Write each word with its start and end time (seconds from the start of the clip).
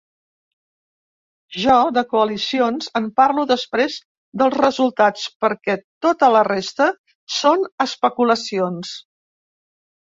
Jo, 1.65 1.75
de 1.97 2.03
coalicions, 2.13 2.89
en 3.01 3.11
parlo 3.21 3.43
després 3.53 3.99
dels 4.43 4.59
resultats, 4.65 5.29
perquè 5.45 5.77
tota 6.09 6.33
la 6.39 6.45
resta 6.53 6.91
són 7.43 7.73
especulacions. 7.89 8.99